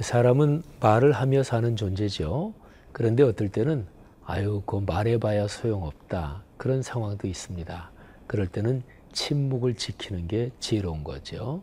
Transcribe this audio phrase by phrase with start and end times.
[0.00, 2.54] 사람은 말을 하며 사는 존재죠.
[2.92, 3.86] 그런데 어떨 때는
[4.24, 6.44] 아유, 그 말해봐야 소용없다.
[6.56, 7.90] 그런 상황도 있습니다.
[8.26, 8.82] 그럴 때는
[9.12, 11.62] 침묵을 지키는 게 지혜로운 거죠.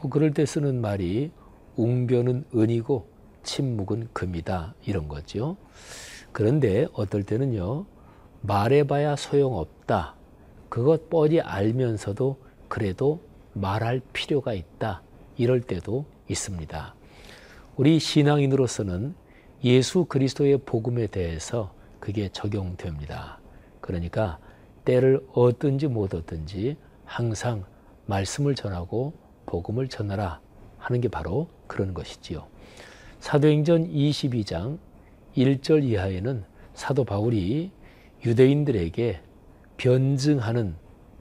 [0.00, 1.30] 뭐 그럴 때 쓰는 말이
[1.76, 3.06] 웅변은 은이고
[3.44, 4.74] 침묵은 금이다.
[4.84, 5.56] 이런 거죠.
[6.32, 7.86] 그런데 어떨 때는요,
[8.40, 10.16] 말해봐야 소용없다.
[10.68, 12.36] 그것 뻔히 알면서도
[12.68, 13.20] 그래도
[13.52, 15.02] 말할 필요가 있다.
[15.36, 16.94] 이럴 때도 있습니다.
[17.76, 19.14] 우리 신앙인으로서는
[19.62, 23.38] 예수 그리스도의 복음에 대해서 그게 적용됩니다.
[23.82, 24.38] 그러니까
[24.86, 27.64] 때를 얻든지 못 얻든지 항상
[28.06, 29.12] 말씀을 전하고
[29.44, 30.40] 복음을 전하라
[30.78, 32.46] 하는 게 바로 그런 것이지요.
[33.20, 34.78] 사도행전 22장
[35.36, 37.72] 1절 이하에는 사도 바울이
[38.24, 39.20] 유대인들에게
[39.76, 40.76] 변증하는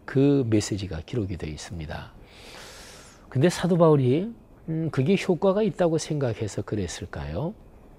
[0.06, 2.14] 그 메시지가 기록이 되어 있습니다.
[3.28, 4.31] 근데 사도 바울이
[4.69, 7.53] 음, 그게 효과가 있다고 생각해서 그랬을까요?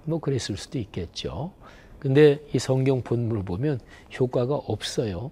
[0.05, 1.53] 뭐 그랬을 수도 있겠죠.
[1.99, 3.81] 근데 이 성경 본문을 보면
[4.19, 5.31] 효과가 없어요.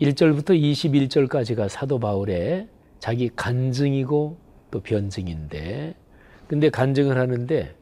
[0.00, 2.68] 1절부터 21절까지가 사도 바울의
[2.98, 4.36] 자기 간증이고
[4.70, 5.94] 또 변증인데
[6.48, 7.74] 근데 간증을 하는데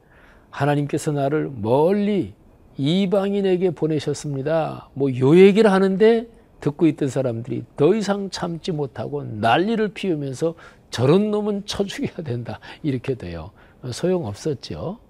[0.51, 2.35] 하나님께서 나를 멀리
[2.77, 4.91] 이방인에게 보내셨습니다.
[4.95, 6.27] 뭐 요 얘기를 하는데
[6.61, 10.55] 듣고 있던 사람들이 더 이상 참지 못하고 난리를 피우면서
[10.95, 12.61] 저런 놈은 쳐 죽여야 된다.
[12.85, 13.51] 이렇게 돼요.
[13.91, 15.01] 소용없었죠.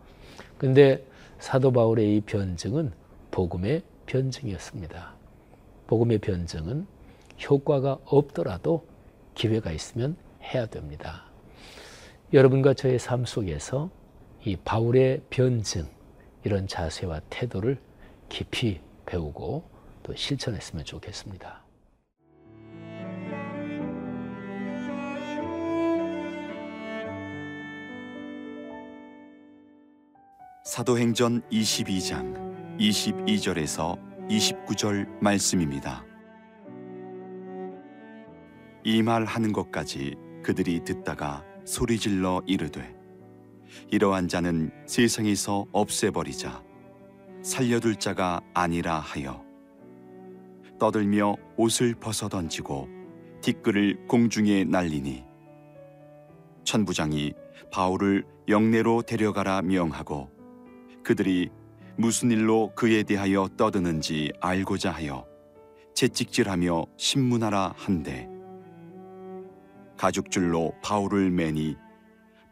[0.56, 1.04] 근데
[1.38, 2.90] 사도 바울의 이 변증은
[3.30, 5.12] 복음의 변증이었습니다.
[5.86, 6.86] 복음의 변증은
[7.50, 8.86] 효과가 없더라도
[9.34, 11.26] 기회가 있으면 해야 됩니다.
[12.32, 13.90] 여러분과 저의 삶 속에서
[14.42, 15.86] 이 바울의 변증,
[16.44, 17.78] 이런 자세와 태도를
[18.30, 19.62] 깊이 배우고
[20.02, 21.63] 또 실천했으면 좋겠습니다.
[30.74, 32.34] 사도행전 22장
[32.80, 33.96] 22절에서
[34.28, 36.04] 29절 말씀입니다.
[38.82, 42.92] 이 말 하는 것까지 그들이 듣다가 소리질러 이르되
[43.92, 46.64] 이러한 자는 세상에서 없애버리자
[47.44, 49.44] 살려둘 자가 아니라 하여
[50.80, 52.88] 떠들며 옷을 벗어 던지고
[53.42, 55.22] 뒷글을 공중에 날리니
[56.64, 57.32] 천부장이
[57.70, 60.33] 바울을 영내로 데려가라 명하고
[61.04, 61.50] 그들이
[61.96, 65.24] 무슨 일로 그에 대하여 떠드는지 알고자 하여
[65.94, 68.28] 채찍질하며 신문하라 한데
[69.96, 71.76] 가죽줄로 바울을 매니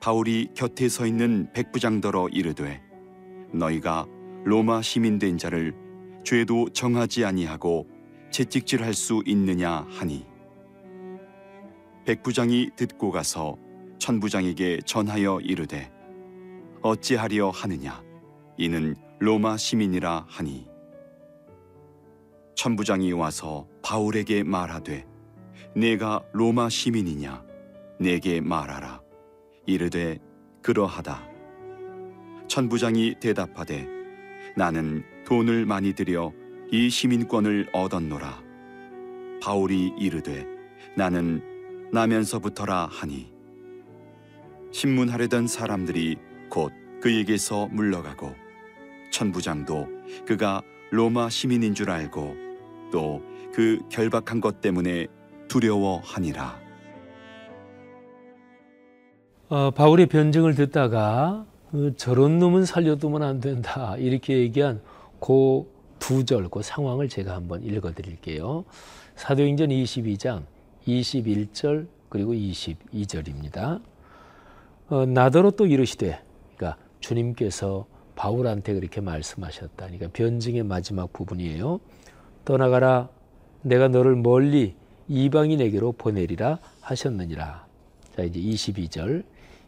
[0.01, 2.81] 바울이 곁에 서 있는 백부장더러 이르되
[3.53, 4.07] 너희가
[4.45, 5.75] 로마 시민 된 자를
[6.25, 7.89] 죄도 정하지 아니하고
[8.31, 10.25] 채찍질할 수 있느냐 하니?
[12.05, 13.57] 백부장이 듣고 가서
[13.99, 15.93] 천부장에게 전하여 이르되
[16.81, 18.03] 어찌하려 하느냐
[18.57, 20.67] 이는 로마 시민이라 하니.
[22.55, 25.07] 천부장이 와서 바울에게 말하되
[25.75, 27.45] 내가 로마 시민이냐?
[27.99, 29.01] 내게 말하라.
[29.67, 30.19] 이르되
[30.63, 31.23] 그러하다.
[32.49, 33.89] 천부장이 대답하되
[34.57, 36.33] 나는 돈을 많이 들여
[36.71, 38.43] 이 시민권을 얻었노라.
[39.43, 40.47] 바울이 이르되
[40.97, 41.43] 나는
[41.93, 43.33] 나면서부터라 하니.
[44.73, 46.17] 신문하려던 사람들이
[46.51, 48.42] 곧 그에게서 물러가고
[49.23, 49.89] 천부장도
[50.27, 52.35] 그가 로마 시민인 줄 알고
[52.91, 53.21] 또
[53.53, 55.07] 그 결박한 것 때문에
[55.49, 56.59] 두려워하니라.
[59.51, 64.81] 어, 바울의 변증을 듣다가 어, 저런 놈은 살려두면 안 된다 이렇게 얘기한
[65.21, 68.65] 그 두 절, 그 상황을 제가 한번 읽어드릴게요.
[69.15, 70.43] 사도행전 22장
[70.85, 73.81] 21절 그리고 22절입니다.
[74.89, 76.21] 어, 나더러 또 이르시되,
[76.57, 77.87] 그러니까 주님께서
[78.23, 79.85] 바울한테 그렇게 말씀하셨다.
[79.85, 81.81] 그러니까 변증의 마지막 부분이에요.
[82.45, 83.09] 떠나가라,
[83.63, 84.77] 내가 너를 멀리
[85.09, 87.67] 이방인에게로 보내리라 하셨느니라.
[88.15, 89.25] 자 이제 22절.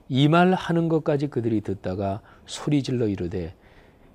[0.09, 3.55] 이 말 하는 것까지 그들이 듣다가 소리 질러 이르되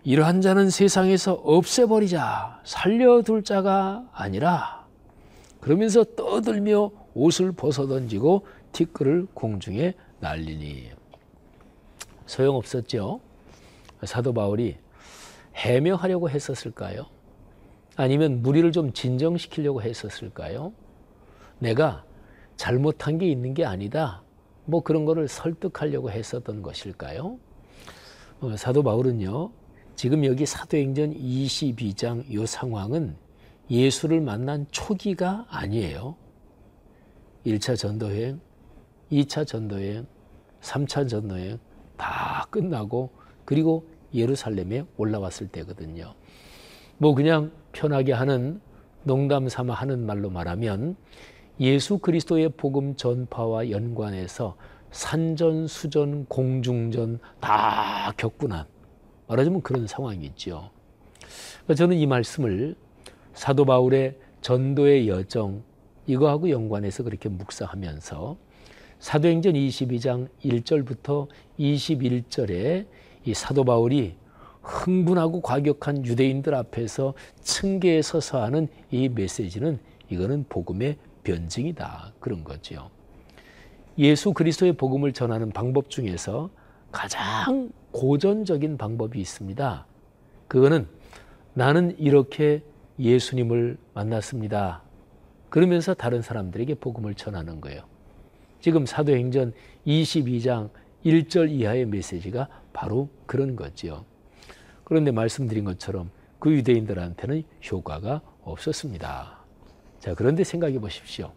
[0.05, 4.85] 이러한 자는 세상에서 없애버리자 살려둘 자가 아니라
[5.59, 10.91] 그러면서 떠들며 옷을 벗어던지고 티끌을 공중에 날리니
[12.27, 13.19] 소용없었죠.
[14.03, 14.77] 사도 바울이
[15.55, 17.05] 해명하려고 했었을까요?
[17.95, 20.71] 아니면 무리를 좀 진정시키려고 했었을까요?
[21.59, 22.05] 내가
[22.55, 24.23] 잘못한 게 있는 게 아니다.
[24.65, 27.37] 뭐 그런 거를 설득하려고 했었던 것일까요?
[28.41, 29.51] 어, 사도 바울은요,
[29.95, 33.17] 지금 여기 사도행전 22장 이 상황은
[33.69, 36.15] 예수를 만난 초기가 아니에요.
[37.45, 38.39] 1차 전도여행,
[39.11, 40.07] 2차 전도여행,
[40.61, 41.59] 3차 전도여행,
[41.97, 43.09] 다 끝나고
[43.49, 46.13] 그리고 예루살렘에 올라왔을 때거든요.
[46.99, 48.61] 뭐 그냥 편하게 하는
[49.01, 50.95] 농담 삼아 하는 말로 말하면
[51.59, 54.55] 예수 그리스도의 복음 전파와 연관해서
[54.91, 58.65] 산전, 수전, 공중전 다난
[59.25, 60.69] 말하자면 그런 상황이죠.
[61.75, 62.75] 저는 이 말씀을
[63.33, 65.63] 사도 바울의 전도의 여정
[66.05, 68.37] 이거하고 연관해서 그렇게 묵상하면서
[68.99, 72.85] 사도행전 22장 1절부터 21절에
[73.25, 74.15] 이 사도 바울이
[74.61, 79.79] 흥분하고 과격한 유대인들 앞에서 층계에 서서 하는 이 메시지는
[80.09, 82.13] 이거는 복음의 변증이다.
[82.19, 82.89] 그런 거죠.
[83.97, 86.49] 예수 그리스도의 복음을 전하는 방법 중에서
[86.91, 89.85] 가장 고전적인 방법이 있습니다.
[90.47, 90.87] 그거는
[91.53, 92.63] 나는 이렇게
[92.99, 94.81] 예수님을 만났습니다.
[95.49, 97.83] 그러면서 다른 사람들에게 복음을 전하는 거예요.
[98.61, 99.53] 지금 사도행전
[99.87, 100.69] 22장
[101.05, 102.47] 1절 이하의 메시지가
[102.79, 104.05] 바로 그런 거지요.
[104.85, 109.37] 그런데 말씀드린 것처럼 그 유대인들한테는 효과가 없었습니다.
[109.99, 111.33] 자, 그런데 생각해 보십시오.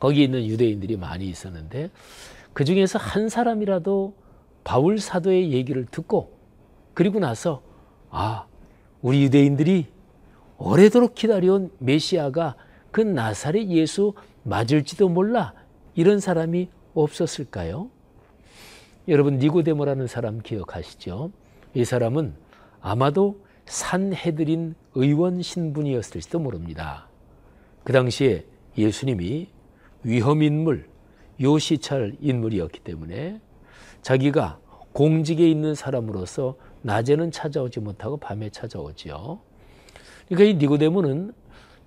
[0.00, 1.90] 거기 있는 유대인들이 많이 있었는데
[2.52, 4.16] 그 중에서 한 사람이라도
[4.64, 6.36] 바울 사도의 얘기를 듣고
[6.94, 7.62] 그리고 나서
[8.10, 8.46] 아,
[9.02, 9.86] 우리 유대인들이
[10.58, 12.56] 오래도록 기다려온 메시아가
[12.90, 15.54] 그 나사렛 예수 맞을지도 몰라
[15.94, 17.88] 이런 사람이 없었을까요?
[19.10, 21.32] 여러분 니고데모라는 사람 기억하시죠?
[21.74, 22.32] 이 사람은
[22.80, 27.08] 아마도 산해드린 의원 신분이었을지도 모릅니다.
[27.82, 28.44] 그 당시에
[28.78, 29.48] 예수님이
[30.04, 30.88] 위험 인물,
[31.40, 33.40] 요시찰 인물이었기 때문에
[34.02, 34.60] 자기가
[34.92, 39.40] 공직에 있는 사람으로서 낮에는 찾아오지 못하고 밤에 찾아오지요.
[40.28, 41.32] 그러니까 이 니고데모는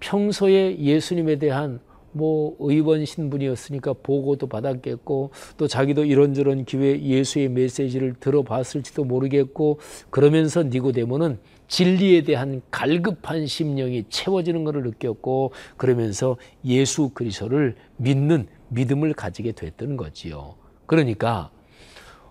[0.02, 1.80] 평소에 예수님에 대한
[2.14, 9.80] 뭐 의원 신분이었으니까 보고도 받았겠고 또 자기도 이런저런 기회 예수의 메시지를 들어봤을지도 모르겠고
[10.10, 19.54] 그러면서 니고데모는 진리에 대한 갈급한 심령이 채워지는 것을 느꼈고 그러면서 예수 그리스도를 믿는 믿음을 가지게
[19.54, 20.56] 됐던 거지요.
[20.86, 21.52] 그러니까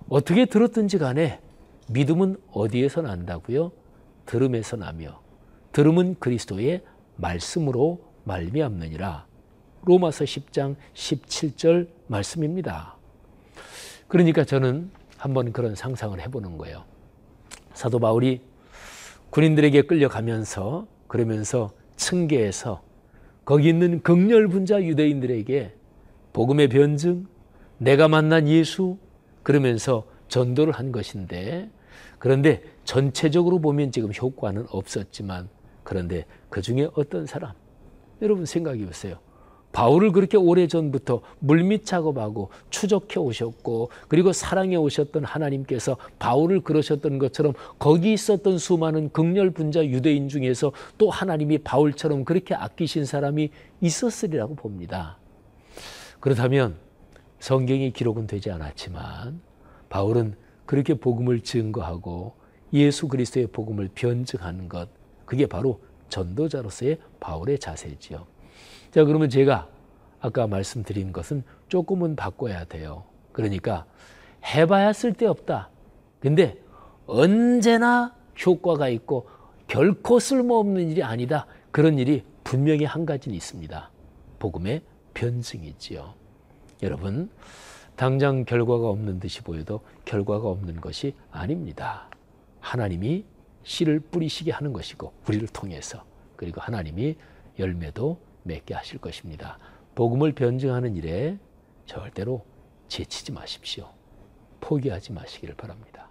[0.08, 1.40] 어떻게 들었든지 간에
[1.88, 3.72] 믿음은 어디에서 난다고요?
[4.26, 5.20] 들음에서 나며
[5.72, 6.82] 들음은 그리스도의
[7.16, 9.26] 말씀으로 말미암느니라.
[9.84, 12.96] 로마서 10장 17절 말씀입니다.
[14.08, 16.84] 그러니까 저는 한번 그런 상상을 해보는 거예요.
[17.74, 18.40] 사도 바울이
[19.30, 22.82] 군인들에게 끌려가면서 그러면서 층계에서
[23.44, 25.74] 거기 있는 극렬분자 유대인들에게
[26.32, 27.26] 복음의 변증,
[27.78, 28.98] 내가 만난 예수
[29.42, 31.70] 그러면서 전도를 한 것인데
[32.18, 35.48] 그런데 전체적으로 보면 지금 효과는 없었지만
[35.82, 37.52] 그런데 그 중에 어떤 사람
[38.22, 39.18] 여러분 생각해 보세요.
[39.72, 47.54] 바울을 그렇게 오래 전부터 물밑 작업하고 추적해 오셨고 그리고 사랑해 오셨던 하나님께서 바울을 그러셨던 것처럼
[47.78, 55.18] 거기 있었던 수많은 극렬 분자 유대인 중에서 또 하나님이 바울처럼 그렇게 아끼신 사람이 있었으리라고 봅니다.
[56.20, 56.76] 그렇다면
[57.40, 59.40] 성경이 기록은 되지 않았지만
[59.88, 62.34] 바울은 그렇게 복음을 증거하고
[62.72, 64.88] 예수 그리스도의 복음을 변증하는 것
[65.24, 68.31] 그게 바로 전도자로서의 바울의 자세지요.
[68.92, 69.68] 자, 그러면 제가
[70.20, 73.04] 아까 말씀드린 것은 조금은 바꿔야 돼요.
[73.32, 73.86] 그러니까
[74.44, 75.70] 해봐야 쓸데없다.
[76.20, 76.62] 근데
[77.06, 79.28] 언제나 효과가 있고
[79.66, 81.46] 결코 쓸모없는 일이 아니다.
[81.70, 83.90] 그런 일이 분명히 한 가지는 있습니다.
[84.38, 84.82] 복음의
[85.14, 86.12] 변증이지요.
[86.82, 87.30] 여러분,
[87.96, 92.10] 당장 결과가 없는 듯이 보여도 결과가 없는 것이 아닙니다.
[92.60, 93.24] 하나님이
[93.62, 96.04] 씨를 뿌리시게 하는 것이고 우리를 통해서
[96.36, 97.16] 그리고 하나님이
[97.58, 99.58] 열매도 맺게 하실 것입니다.
[99.94, 101.38] 복음을 변증하는 일에
[101.86, 102.44] 절대로
[102.88, 103.90] 지치지 마십시오.
[104.60, 106.08] 포기하지 마시기를 바랍니다.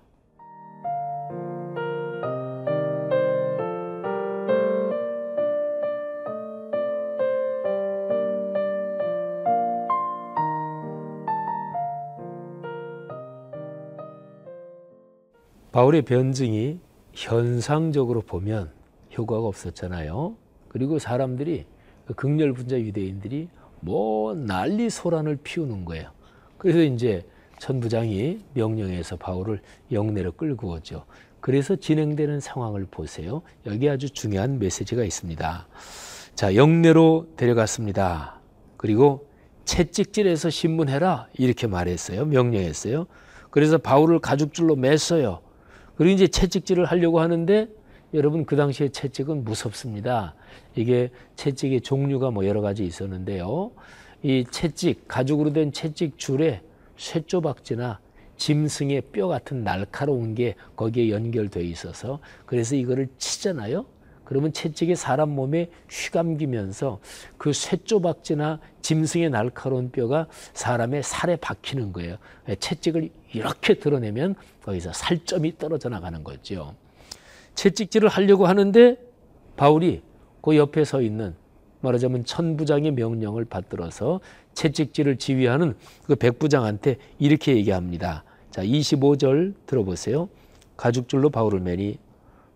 [15.71, 16.79] 바울의 변증이
[17.13, 18.73] 현상적으로 보면
[19.17, 20.35] 효과가 없었잖아요.
[20.67, 21.70] 그리고 사람들이 그
[22.15, 23.47] 극렬 분자 유대인들이
[23.79, 26.09] 뭐 난리 소란을 피우는 거예요.
[26.57, 27.25] 그래서 이제
[27.59, 31.05] 천부장이 명령해서 바울을 영내로 끌고 오죠.
[31.39, 33.41] 그래서 진행되는 상황을 보세요.
[33.65, 35.67] 여기 아주 중요한 메시지가 있습니다.
[36.35, 38.39] 자, 영내로 데려갔습니다.
[38.77, 39.27] 그리고
[39.65, 42.25] 채찍질해서 신문해라 이렇게 말했어요.
[42.25, 43.05] 명령했어요.
[43.49, 45.39] 그래서 바울을 가죽줄로 맸어요.
[45.95, 47.69] 그리고 이제 채찍질을 하려고 하는데
[48.13, 50.35] 여러분 그 당시에 채찍은 무섭습니다.
[50.75, 53.71] 이게 채찍의 종류가 뭐 여러 가지 있었는데요.
[54.21, 56.61] 이 채찍 가죽으로 된 채찍 줄에
[56.97, 57.99] 쇠조박지나
[58.35, 63.85] 짐승의 뼈 같은 날카로운 게 거기에 연결되어 있어서 그래서 이거를 치잖아요.
[64.25, 66.99] 그러면 채찍이 사람 몸에 휘감기면서
[67.37, 72.17] 그 쇠조박지나 짐승의 날카로운 뼈가 사람의 살에 박히는 거예요.
[72.59, 76.75] 채찍을 이렇게 드러내면 거기서 살점이 떨어져 나가는 거죠.
[77.55, 78.97] 채찍질을 하려고 하는데
[79.55, 80.01] 바울이
[80.41, 81.35] 그 옆에 서 있는
[81.81, 84.21] 말하자면 천부장의 명령을 받들어서
[84.53, 88.23] 채찍질을 지휘하는 그 백부장한테 이렇게 얘기합니다.
[88.49, 90.29] 자, 25절 들어보세요.
[90.77, 91.97] 가죽줄로 바울을 매니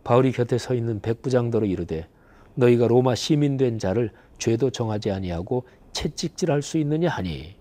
[0.03, 2.07] 바울이 곁에 서 있는 백부장더러 이르되
[2.55, 7.55] 너희가 로마 시민 된 자를 죄도 정하지 아니하고 채찍질할 수 있느냐 하니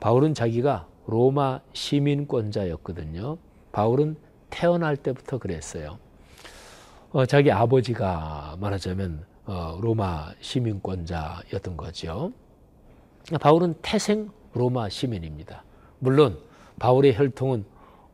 [0.00, 3.38] 바울은 자기가 로마 시민권자였거든요.
[3.72, 4.16] 바울은
[4.50, 5.98] 태어날 때부터 그랬어요.
[7.10, 12.32] 어, 자기 아버지가 말하자면 어, 로마 시민권자였던 거죠.
[13.40, 15.64] 바울은 태생 로마 시민입니다.
[15.98, 16.38] 물론
[16.78, 17.64] 바울의 혈통은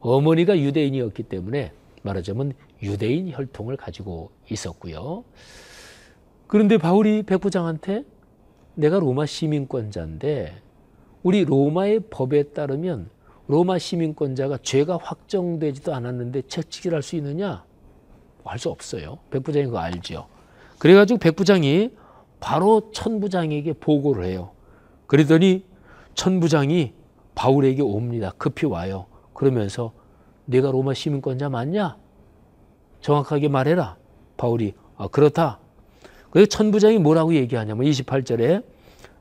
[0.00, 1.72] 어머니가 유대인이었기 때문에
[2.02, 5.24] 말하자면 유대인 혈통을 가지고 있었고요.
[6.46, 8.04] 그런데 바울이 백부장한테
[8.74, 10.62] 내가 로마 시민권자인데
[11.22, 13.08] 우리 로마의 법에 따르면
[13.46, 17.64] 로마 시민권자가 죄가 확정되지도 않았는데 채찍질 할수 있느냐?
[18.44, 19.18] 할 수 없어요.
[19.30, 20.26] 백부장이 그거 알죠.
[20.78, 21.90] 그래가지고 백부장이
[22.40, 24.50] 바로 천부장에게 보고를 해요.
[25.06, 25.64] 그러더니
[26.14, 26.92] 천부장이
[27.34, 28.32] 바울에게 옵니다.
[28.36, 29.06] 급히 와요.
[29.32, 29.92] 그러면서
[30.44, 31.96] 내가 로마 시민권자 맞냐?
[33.00, 33.96] 정확하게 말해라.
[34.36, 35.58] 바울이 아, 그렇다.
[36.30, 38.62] 그래서 천부장이 뭐라고 얘기하냐면 28절에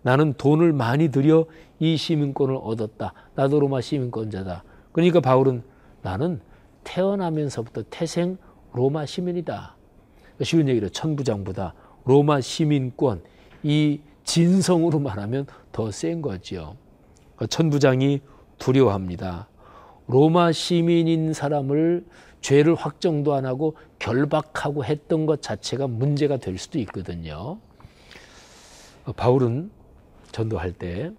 [0.04, 1.46] 나는 돈을 많이 들여
[1.80, 3.14] 이 시민권을 얻었다.
[3.36, 4.64] 나도 로마 시민권자다.
[4.92, 5.64] 그러니까 바울은
[6.02, 6.40] 나는
[6.84, 8.38] 태어나면서부터 태생
[8.74, 9.76] 로마 시민이다.
[10.42, 11.74] 쉬운 얘기로 천부장보다
[12.06, 13.24] 로마 시민권
[13.64, 16.76] 이 진성으로 말하면 더 센 거지요.
[17.50, 18.22] 천부장이
[18.58, 19.48] 두려워합니다.
[20.08, 22.06] 로마 시민인 사람을
[22.42, 27.58] 죄를 확정도 안 하고 결박하고 했던 것 자체가 문제가 될 수도 있거든요.
[29.16, 29.72] 바울은
[30.34, 31.14] 전도할 때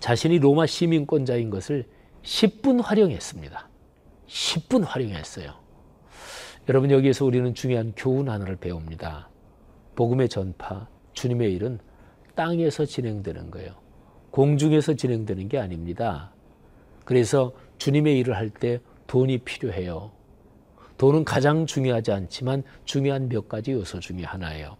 [0.00, 1.86] 자신이 로마 시민권자인 것을
[2.22, 3.68] 10분 활용했습니다.
[4.28, 5.54] 10분 활용했어요.
[6.68, 9.30] 여러분 여기에서 우리는 중요한 교훈 하나를 배웁니다.
[9.94, 11.78] 복음의 전파, 주님의 일은
[12.34, 13.74] 땅에서 진행되는 거예요.
[14.32, 16.32] 공중에서 진행되는 게 아닙니다.
[17.04, 20.10] 그래서 주님의 일을 할 때 돈이 필요해요.
[20.98, 24.76] 돈은 가장 중요하지 않지만 중요한 몇 가지 요소 중에 하나예요.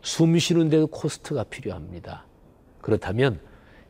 [0.00, 2.27] 숨 쉬는데도 코스트가 필요합니다.
[2.88, 3.38] 그렇다면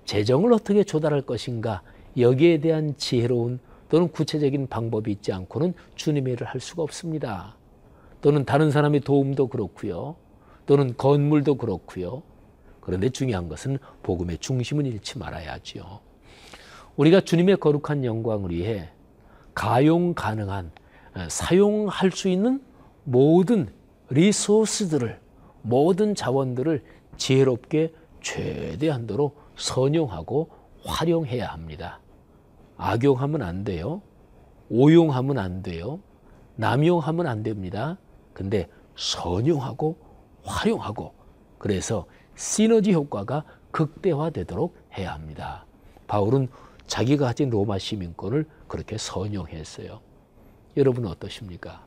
[0.07, 1.83] 재정을 어떻게 조달할 것인가
[2.19, 7.55] 여기에 대한 지혜로운 또는 구체적인 방법이 있지 않고는 주님의 일을 할 수가 없습니다.
[8.21, 10.17] 또는 다른 사람의 도움도 그렇고요.
[10.67, 12.25] 또는 건물도 그렇고요.
[12.81, 16.01] 그런데 중요한 것은 복음의 중심은 잃지 말아야지요.
[16.97, 18.89] 우리가 주님의 거룩한 영광을 위해
[19.55, 20.73] 가용 가능한
[21.15, 22.61] 어, 사용할 수 있는
[23.05, 23.69] 모든
[24.11, 25.21] 리소스들을
[25.63, 26.83] 모든 자원들을
[27.17, 30.51] 지혜롭게 최대한도로 선용하고
[30.85, 32.01] 활용해야 합니다.
[32.77, 34.03] 악용하면 안 돼요.
[34.71, 36.01] 오용하면 안 돼요.
[36.57, 37.99] 남용하면 안 됩니다.
[38.33, 39.97] 근데 선용하고
[40.45, 41.13] 활용하고
[41.59, 42.07] 그래서
[42.37, 45.67] 시너지 효과가 극대화되도록 해야 합니다.
[46.07, 46.49] 바울은
[46.87, 50.01] 자기가 가진 로마 시민권을 그렇게 선용했어요.
[50.77, 51.85] 여러분은 어떠십니까?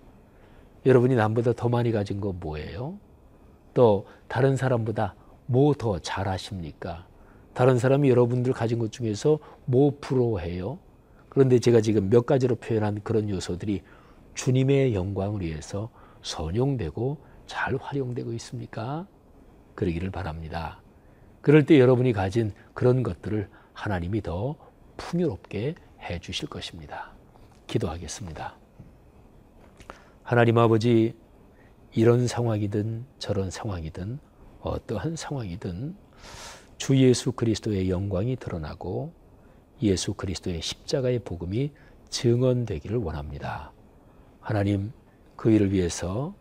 [0.85, 2.97] 여러분이 남보다 더 많이 가진 거 뭐예요?
[3.73, 5.15] 또 다른 사람보다
[5.51, 7.05] 뭐 더 잘하십니까?
[7.53, 10.79] 다른 사람이 여러분들 가진 것 중에서 뭐 부러워해요?
[11.27, 13.81] 그런데 제가 지금 몇 가지로 표현한 그런 요소들이
[14.34, 15.89] 주님의 영광을 위해서
[16.22, 17.17] 선용되고
[17.48, 19.08] 잘 활용되고 있습니까?
[19.75, 20.81] 그러기를 바랍니다.
[21.41, 24.55] 그럴 때 여러분이 가진 그런 것들을 하나님이 더
[24.96, 27.12] 풍요롭게 해 주실 것입니다.
[27.67, 28.55] 기도하겠습니다.
[30.24, 31.13] 하나님 아버지,
[31.93, 34.20] 이런 상황이든 저런 상황이든
[34.62, 35.96] 어떠한 상황이든
[36.77, 39.12] 주 예수 그리스도의 영광이 드러나고
[39.82, 41.72] 예수 그리스도의 십자가의 복음이
[42.10, 43.72] 증언되기를 원합니다.
[44.39, 44.91] 하나님,
[45.36, 46.34] 그 일을 위해서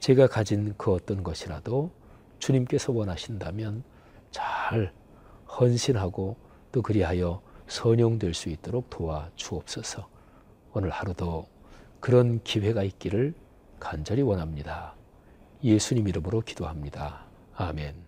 [0.00, 1.90] 제가 가진 그 어떤 것이라도
[2.38, 3.82] 주님께서 원하신다면
[4.30, 4.92] 잘
[5.48, 6.36] 헌신하고
[6.70, 10.08] 또 그리하여 선용될 수 있도록 도와 주옵소서.
[10.72, 11.46] 오늘 하루도
[12.00, 13.34] 그런 기회가 있기를
[13.80, 14.94] 간절히 원합니다.
[15.62, 17.27] 예수님 이름으로 기도합니다.
[17.58, 18.07] 아멘.